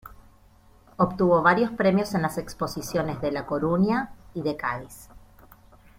Obtuvo 0.97 1.43
varios 1.43 1.69
premios 1.73 2.15
en 2.15 2.23
las 2.23 2.39
Exposiciones 2.39 3.21
de 3.21 3.31
La 3.31 3.45
Coruña 3.45 4.09
y 4.33 4.41
de 4.41 4.57
Cádiz. 4.57 5.09